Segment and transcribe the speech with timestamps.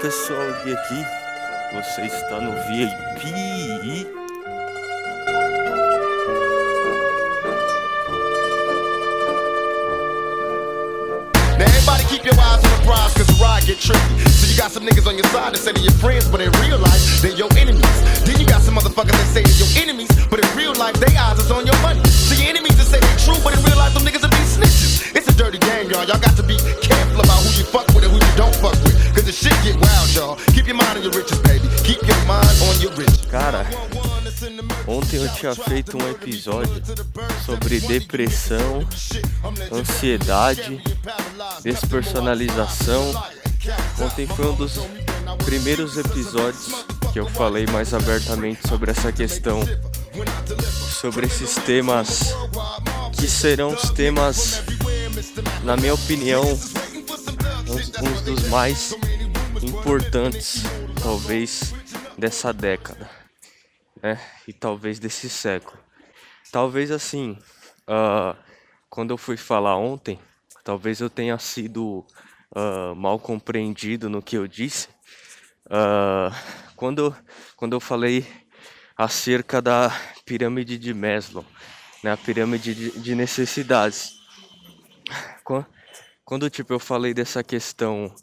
[0.00, 1.04] Pessoal, Gui aqui.
[1.72, 4.06] Você está no VIP.
[11.58, 13.98] Everybody keep your eyes on the prize the ride get tricky.
[14.30, 16.52] So you got some niggas on your side that say they're your friends, but in
[16.62, 17.82] real life, they're your enemies.
[18.22, 21.16] Then you got some motherfuckers that say they're your enemies, but in real life, they
[21.16, 22.06] eyes is on your money.
[22.06, 24.46] So your enemies that say they're true, but in real life, them niggas will be
[24.46, 25.10] snitches.
[25.16, 26.06] It's a dirty game, y'all.
[26.06, 26.54] Y'all got to be
[26.86, 27.87] careful about who you fuck
[29.28, 30.36] the shit get wild, y'all.
[30.54, 31.68] Keep your mind on your riches, baby.
[31.84, 33.26] Keep your mind on your riches.
[33.30, 33.66] Cara,
[34.86, 36.82] ontem eu tinha feito um episódio
[37.44, 38.88] sobre depressão,
[39.70, 40.80] ansiedade,
[41.62, 43.04] despersonalização.
[44.00, 44.78] Ontem foi um dos
[45.44, 49.60] primeiros episódios que eu falei mais abertamente sobre essa questão,
[51.00, 52.34] sobre esses temas
[53.12, 54.62] que serão os temas,
[55.64, 56.44] na minha opinião,
[57.68, 58.94] uns, uns dos mais
[59.78, 60.62] importantes,
[61.00, 61.72] talvez,
[62.16, 63.08] dessa década,
[64.02, 64.20] né?
[64.46, 65.78] E talvez desse século.
[66.52, 67.38] Talvez assim,
[67.86, 68.36] ah,
[68.90, 70.18] quando eu fui falar ontem,
[70.64, 72.04] talvez eu tenha sido
[72.54, 74.88] ah, mal compreendido no que eu disse.
[75.70, 76.30] Ah,
[76.76, 77.14] quando,
[77.56, 78.26] quando eu falei
[78.96, 79.90] acerca da
[80.26, 81.44] pirâmide de Maslow,
[82.02, 84.12] né, a pirâmide de, de necessidades.
[85.44, 85.66] Quan-
[86.24, 88.14] Quando, tipo, eu falei dessa questão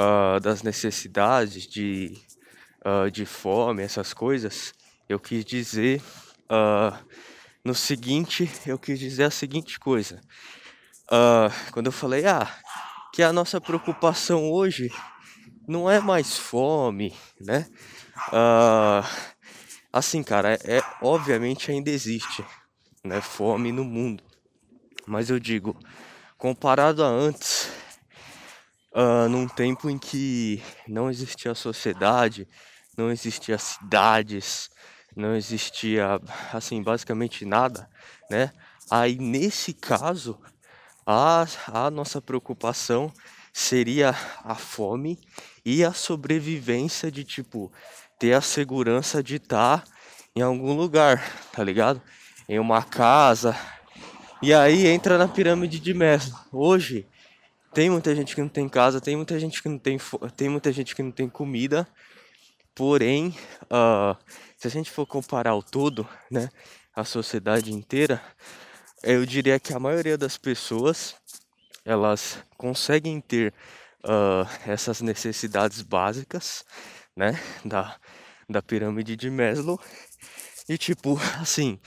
[0.00, 2.16] ah, das necessidades, de,
[2.82, 4.72] ah, de fome, essas coisas,
[5.08, 6.02] eu quis dizer
[6.48, 6.98] ah,
[7.62, 10.20] no seguinte, eu quis dizer a seguinte coisa.
[11.72, 12.48] Quando eu falei, ah,
[13.12, 14.90] que a nossa preocupação hoje
[15.68, 17.66] não é mais fome, né?
[19.92, 22.44] Assim, cara, é- obviamente ainda existe,
[23.04, 24.22] né, fome no mundo.
[25.06, 25.76] Mas eu digo,
[26.38, 27.59] comparado a antes,
[28.92, 32.48] ah, num tempo em que não existia sociedade,
[32.96, 34.70] não existia cidades,
[35.16, 36.20] não existia,
[36.52, 37.88] assim, basicamente nada,
[38.28, 38.52] né?
[38.90, 40.38] Aí nesse caso,
[41.06, 43.12] a, a nossa preocupação
[43.52, 44.10] seria
[44.44, 45.18] a fome
[45.64, 47.72] e a sobrevivência de, tipo,
[48.18, 49.84] ter a segurança de estar
[50.34, 51.22] em algum lugar,
[51.52, 52.02] tá ligado?
[52.48, 53.56] Em uma casa.
[54.42, 56.40] E aí entra na pirâmide de Maslow.
[56.52, 57.06] Hoje
[57.72, 59.98] tem muita gente que não tem casa, tem muita gente que não tem,
[60.36, 61.86] tem muita gente que não tem comida.
[62.74, 63.36] Porém,
[63.68, 64.16] ah,
[64.56, 66.48] se a gente for comparar o todo, né,
[66.94, 68.22] a sociedade inteira,
[69.02, 71.14] eu diria que a maioria das pessoas
[71.84, 73.54] elas conseguem ter
[74.04, 76.64] ah, essas necessidades básicas,
[77.16, 77.32] né,
[77.64, 77.96] da,
[78.48, 79.80] da pirâmide de Maslow.
[80.68, 81.78] E tipo, assim,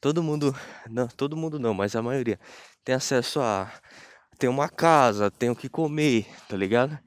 [0.00, 0.54] todo mundo,
[0.88, 2.38] não, todo mundo não, mas a maioria
[2.84, 3.70] tem acesso a
[4.38, 6.98] ter uma casa, tem o que comer, tá ligado?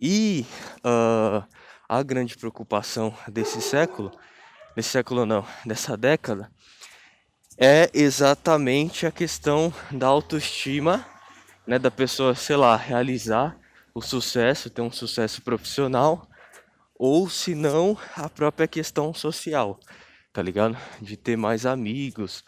[0.00, 0.44] E
[0.82, 1.46] ah,
[1.88, 4.10] a grande preocupação desse século,
[4.74, 6.50] desse século não, dessa década,
[7.56, 11.06] é exatamente a questão da autoestima,
[11.66, 13.56] né, da pessoa, sei lá, realizar
[13.94, 16.28] o sucesso, ter um sucesso profissional,
[16.98, 19.78] ou se não, a própria questão social,
[20.32, 20.76] tá ligado?
[21.00, 22.44] De ter mais amigos,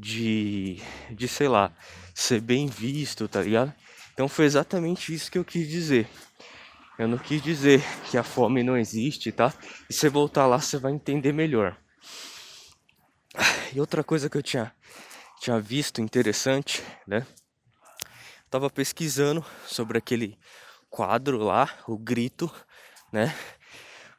[0.00, 0.80] de,
[1.10, 1.72] de sei lá,
[2.14, 3.72] ser bem visto, tá ligado?
[4.14, 6.08] Então foi exatamente isso que eu quis dizer.
[6.98, 9.54] Eu não quis dizer que a fome não existe, tá?
[9.88, 11.78] E você voltar lá, você vai entender melhor.
[13.72, 14.74] E outra coisa que eu tinha,
[15.40, 17.26] tinha visto interessante, né?
[18.50, 20.38] Tava pesquisando sobre aquele
[20.90, 22.52] quadro lá, o grito,
[23.12, 23.34] né?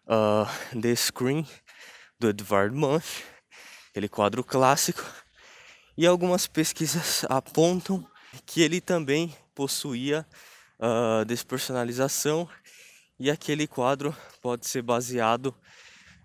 [0.07, 1.45] Ah, The Scream,
[2.19, 3.23] do Edvard Munch,
[3.89, 5.03] aquele quadro clássico.
[5.97, 8.05] E algumas pesquisas apontam
[8.45, 10.25] que ele também possuía
[10.79, 12.49] ah, despersonalização
[13.19, 15.53] e aquele quadro pode ser baseado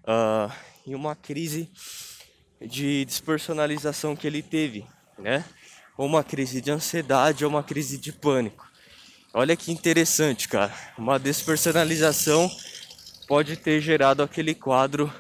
[0.07, 0.51] ah,
[0.87, 1.71] em uma crise
[2.61, 4.87] de despersonalização que ele teve,
[5.19, 5.45] né?
[5.97, 8.67] Ou uma crise de ansiedade ou uma crise de pânico.
[9.35, 10.73] Olha que interessante, cara.
[10.97, 12.51] Uma despersonalização
[13.29, 15.13] pode ter gerado aquele quadro,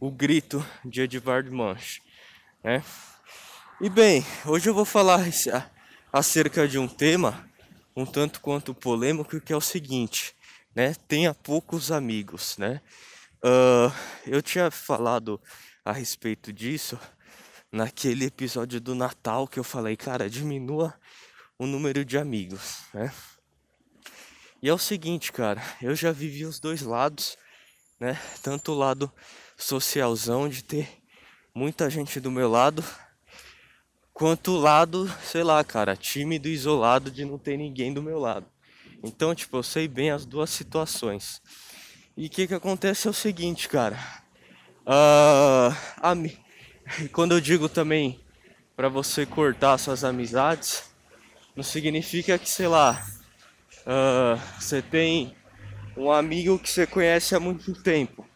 [0.00, 2.00] o grito de Edvard Munch,
[2.62, 2.82] né?
[3.84, 5.20] E bem, hoje eu vou falar
[6.10, 7.46] acerca de um tema
[7.94, 10.34] um tanto quanto polêmico que é o seguinte,
[10.74, 10.94] né?
[11.06, 12.80] Tenha poucos amigos, né?
[13.42, 13.92] Ah,
[14.26, 15.38] eu tinha falado
[15.84, 16.98] a respeito disso
[17.70, 20.98] naquele episódio do Natal que eu falei, cara, diminua
[21.58, 23.12] o número de amigos, né?
[24.62, 27.36] E é o seguinte, cara, eu já vivi os dois lados,
[28.00, 28.18] né?
[28.42, 29.12] Tanto o lado
[29.58, 30.88] socialzão de ter
[31.54, 32.82] muita gente do meu lado,
[34.14, 38.20] quanto o lado, sei lá, cara, tímido e isolado de não ter ninguém do meu
[38.20, 38.46] lado.
[39.02, 41.42] Então, tipo, eu sei bem as duas situações.
[42.16, 43.98] E o que que acontece é o seguinte, cara.
[44.86, 46.14] Uh, a,
[47.12, 48.20] quando eu digo também
[48.76, 50.84] para você cortar suas amizades,
[51.56, 53.04] não significa que, sei lá,
[53.80, 55.34] uh, você tem
[55.96, 58.26] um amigo que você conhece há muito tempo,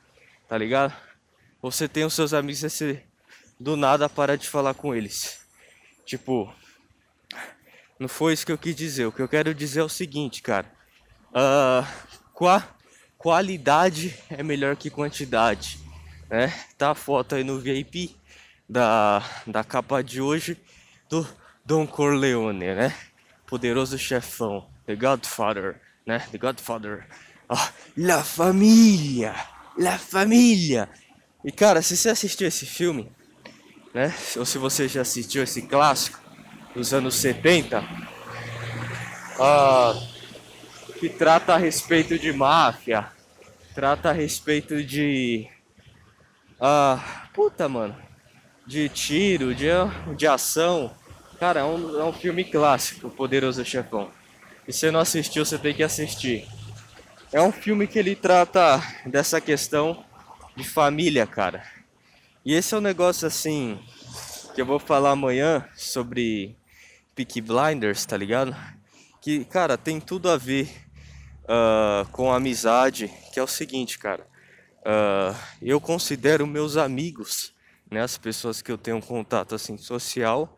[0.49, 0.95] tá ligado?
[1.63, 3.03] Você tem os seus amigos e você
[3.59, 5.48] do nada para de falar com eles.
[6.09, 6.51] Tipo,
[8.01, 9.05] não foi isso que eu quis dizer.
[9.05, 10.65] O que eu quero dizer é o seguinte, cara.
[11.29, 11.87] Uh,
[12.33, 12.67] qua,
[13.19, 15.79] qualidade é melhor que quantidade,
[16.31, 16.49] né?
[16.79, 18.17] Tá a foto aí no VIP
[18.67, 20.57] da, da capa de hoje
[21.11, 21.29] do
[21.63, 22.97] Don Corleone, né?
[23.47, 26.27] Poderoso chefão, The Godfather, né?
[26.33, 27.07] The Godfather.
[27.51, 27.69] Oh,
[27.99, 29.35] La Família,
[29.77, 30.89] La Família.
[31.45, 33.13] E cara, se você assistiu esse filme,
[33.95, 34.15] né?
[34.37, 36.21] Ou se você já assistiu esse clássico
[36.75, 37.83] dos anos 70,
[39.41, 39.95] ah,
[40.99, 43.09] que trata a respeito de máfia,
[43.75, 45.49] trata a respeito de.
[46.61, 47.97] Ah, puta, mano.
[48.67, 49.69] De tiro, de,
[50.17, 50.95] de ação.
[51.39, 54.11] Cara, é um, é um filme clássico, Poderoso Chefão.
[54.67, 56.47] E se você não assistiu, você tem que assistir.
[57.33, 60.05] É um filme que ele trata dessa questão
[60.57, 61.63] de família, cara.
[62.45, 63.79] E esse é um negócio assim
[64.55, 66.57] que eu vou falar amanhã sobre
[67.15, 68.57] Peaky Blinders, tá ligado?
[69.21, 70.71] Que, cara, tem tudo a ver
[71.45, 74.27] uh, com amizade, que é o seguinte, cara.
[74.81, 77.53] Uh, eu considero meus amigos,
[77.91, 80.57] né, as pessoas que eu tenho contato assim social,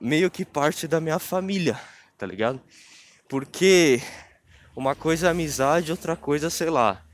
[0.00, 1.78] meio que parte da minha família,
[2.16, 2.62] tá ligado?
[3.28, 4.00] Porque
[4.76, 7.04] uma coisa é amizade, outra coisa, sei lá,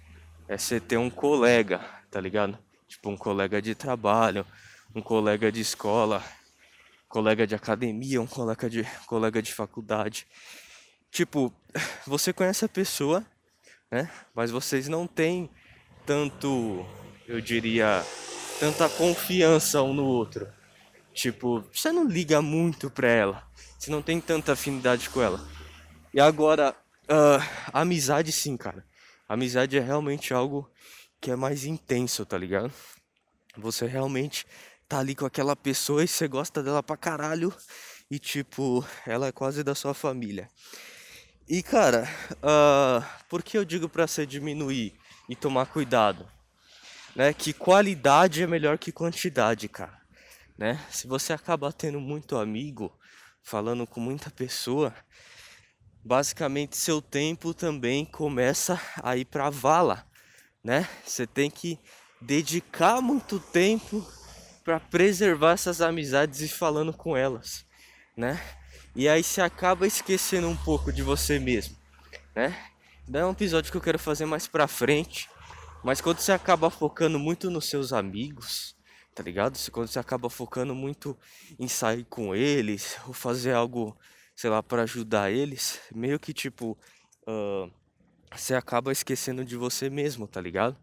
[0.46, 1.80] é você ter um colega,
[2.10, 2.58] tá ligado?
[2.90, 4.44] Tipo um colega de trabalho,
[4.92, 6.24] um colega de escola,
[7.08, 10.26] colega de academia, um colega de colega de faculdade.
[11.08, 11.54] Tipo,
[12.04, 13.24] você conhece a pessoa,
[13.88, 14.10] né?
[14.34, 15.48] Mas vocês não têm
[16.04, 16.84] tanto,
[17.28, 18.04] eu diria,
[18.58, 20.48] tanta confiança um no outro.
[21.14, 23.48] Tipo, você não liga muito pra ela.
[23.78, 25.48] Você não tem tanta afinidade com ela.
[26.12, 28.84] E agora, uh, amizade sim, cara.
[29.28, 30.68] Amizade é realmente algo
[31.20, 32.72] que é mais intenso, tá ligado?
[33.56, 34.46] Você realmente
[34.88, 37.54] tá ali com aquela pessoa e você gosta dela pra caralho.
[38.10, 40.48] E tipo, ela é quase da sua família.
[41.48, 44.94] E cara, uh, por que eu digo pra você diminuir
[45.28, 46.26] e tomar cuidado?
[47.14, 47.32] Né?
[47.32, 50.00] Que qualidade é melhor que quantidade, cara.
[50.56, 50.80] Né?
[50.90, 52.92] Se você acaba tendo muito amigo,
[53.42, 54.94] falando com muita pessoa,
[56.04, 60.09] basicamente seu tempo também começa a ir para vala,
[60.62, 60.88] né?
[61.04, 61.78] Você tem que
[62.20, 64.06] dedicar muito tempo
[64.64, 67.64] para preservar essas amizades e falando com elas,
[68.16, 68.40] né?
[68.94, 71.76] E aí você acaba esquecendo um pouco de você mesmo,
[72.34, 72.56] né?
[73.08, 75.28] Daí é um episódio que eu quero fazer mais pra frente.
[75.82, 78.76] Mas quando você acaba focando muito nos seus amigos,
[79.14, 79.58] tá ligado?
[79.70, 81.18] Quando você acaba focando muito
[81.58, 83.96] em sair com eles, ou fazer algo
[84.40, 86.78] sei lá, para ajudar eles, meio que tipo,
[87.28, 87.70] uh,
[88.34, 90.76] você acaba esquecendo de você mesmo, tá ligado?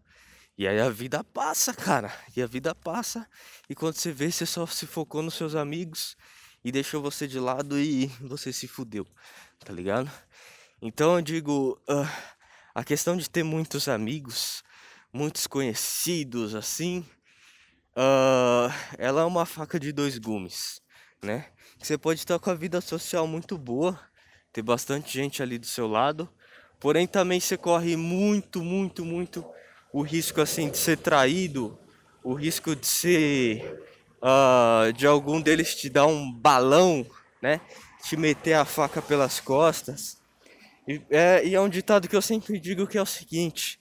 [0.56, 2.12] E aí a vida passa, cara.
[2.36, 3.28] E a vida passa.
[3.68, 6.16] E quando você vê, você só se focou nos seus amigos
[6.64, 9.06] e deixou você de lado e você se fudeu,
[9.64, 10.10] tá ligado?
[10.82, 12.08] Então eu digo, uh,
[12.74, 14.62] a questão de ter muitos amigos,
[15.12, 17.06] muitos conhecidos assim,
[17.96, 20.82] uh, ela é uma faca de dois gumes,
[21.22, 21.50] né?
[21.78, 23.98] Você pode estar com a vida social muito boa,
[24.52, 26.28] ter bastante gente ali do seu lado,
[26.80, 29.44] porém também você corre muito, muito, muito
[29.92, 31.78] o risco assim de ser traído,
[32.22, 33.80] o risco de ser
[34.22, 37.06] uh, de algum deles te dar um balão,
[37.40, 37.60] né?
[38.02, 40.18] Te meter a faca pelas costas.
[40.86, 43.80] E é, e é um ditado que eu sempre digo que é o seguinte: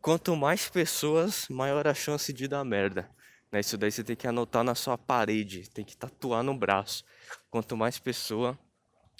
[0.00, 3.10] quanto mais pessoas, maior a chance de dar merda.
[3.50, 3.60] Né?
[3.60, 7.04] Isso daí você tem que anotar na sua parede, tem que tatuar no braço.
[7.50, 8.58] Quanto mais pessoa,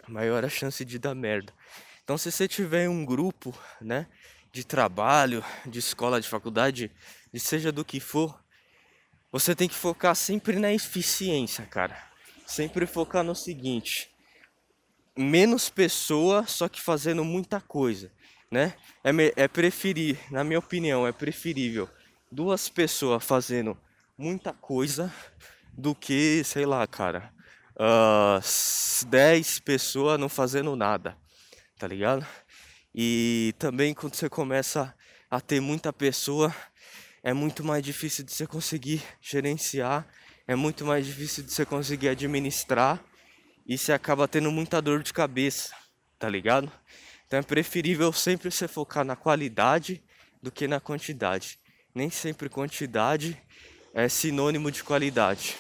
[0.09, 1.53] maior a chance de dar merda.
[2.05, 4.07] Então, se você tiver um grupo, né,
[4.53, 6.93] de trabalho, de escola, de faculdade,
[7.33, 8.39] de seja do que for,
[9.33, 11.97] você tem que focar sempre na eficiência, cara.
[12.47, 14.15] Sempre focar no seguinte:
[15.17, 18.13] menos pessoa, só que fazendo muita coisa,
[18.51, 18.75] né?
[19.03, 21.89] É, é preferir, na minha opinião, é preferível
[22.31, 23.79] duas pessoas fazendo
[24.19, 25.13] muita coisa
[25.73, 27.33] do que, sei lá, cara,
[27.77, 28.41] uh, ah,
[29.07, 31.17] 10 pessoas não fazendo nada,
[31.79, 32.27] tá ligado?
[32.95, 34.95] E também quando você começa
[35.31, 36.55] a ter muita pessoa,
[37.23, 40.07] é muito mais difícil de você conseguir gerenciar,
[40.47, 43.03] é muito mais difícil de você conseguir administrar
[43.67, 45.75] e você acaba tendo muita dor de cabeça,
[46.19, 46.71] tá ligado?
[47.27, 50.03] Então é preferível sempre você focar na qualidade
[50.43, 51.59] do que na quantidade.
[51.95, 53.41] Nem sempre quantidade
[53.95, 55.57] é sinônimo de qualidade,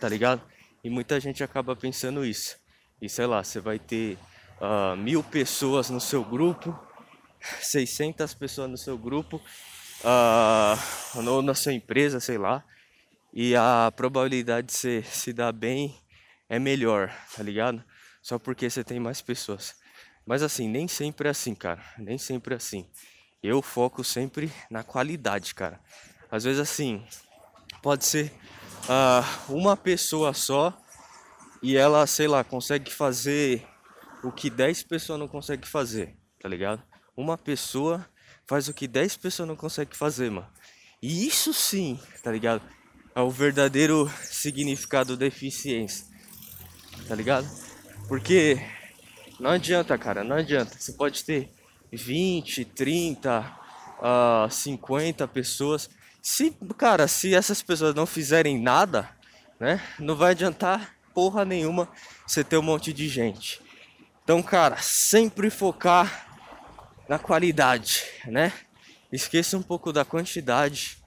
[0.00, 0.42] tá ligado?
[0.82, 2.58] E muita gente acaba pensando isso.
[3.00, 4.18] E sei lá, você vai ter
[4.60, 6.78] uh, mil pessoas no seu grupo,
[7.60, 9.40] 600 pessoas no seu grupo,
[10.04, 12.64] uh, ou na sua empresa, sei lá,
[13.32, 15.96] e a probabilidade de você se dar bem
[16.48, 17.82] é melhor, tá ligado?
[18.20, 19.74] Só porque você tem mais pessoas.
[20.26, 21.82] Mas assim, nem sempre é assim, cara.
[21.96, 22.86] Nem sempre é assim.
[23.42, 25.80] Eu foco sempre na qualidade, cara.
[26.30, 27.04] Às vezes assim,
[27.82, 28.32] pode ser
[28.84, 30.76] uh, uma pessoa só
[31.62, 33.66] e ela, sei lá, consegue fazer
[34.22, 36.82] o que 10 pessoas não conseguem fazer, tá ligado?
[37.16, 38.06] Uma pessoa
[38.46, 40.48] faz o que 10 pessoas não conseguem fazer, mano.
[41.02, 42.62] E isso sim, tá ligado?
[43.14, 46.06] É o verdadeiro significado da eficiência,
[47.08, 47.48] tá ligado?
[48.08, 48.60] Porque
[49.38, 50.76] não adianta, cara, não adianta.
[50.78, 51.50] Você pode ter
[51.92, 53.40] 20, 30,
[54.00, 55.88] uh, 50 pessoas
[56.22, 59.08] se, cara, se essas pessoas não fizerem nada,
[59.58, 61.88] né, não vai adiantar porra nenhuma
[62.26, 63.60] você ter um monte de gente.
[64.30, 66.24] Então, cara, sempre focar
[67.08, 68.52] na qualidade, né?
[69.10, 70.98] Esqueça um pouco da quantidade,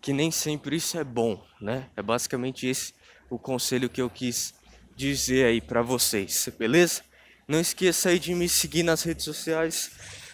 [0.00, 1.90] que nem sempre isso é bom, né?
[1.94, 2.94] É basicamente esse
[3.28, 4.54] o conselho que eu quis
[4.96, 7.02] dizer aí para vocês, beleza?
[7.46, 9.90] Não esqueça aí de me seguir nas redes sociais,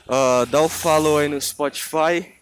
[0.06, 2.32] uh, dá o follow aí no Spotify,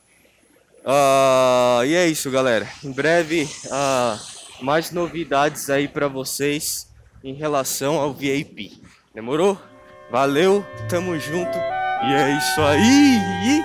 [0.86, 2.70] Uh, e é isso, galera.
[2.84, 6.92] Em breve, uh, mais novidades aí para vocês
[7.24, 8.82] em relação ao VIP.
[9.14, 9.58] Demorou?
[10.14, 11.58] Valeu, tamo junto.
[12.04, 13.64] E é isso aí.